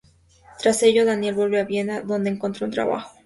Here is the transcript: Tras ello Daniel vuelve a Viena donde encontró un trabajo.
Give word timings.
Tras 0.57 0.81
ello 0.81 1.05
Daniel 1.05 1.35
vuelve 1.35 1.59
a 1.59 1.63
Viena 1.65 2.01
donde 2.01 2.31
encontró 2.31 2.65
un 2.65 2.71
trabajo. 2.71 3.11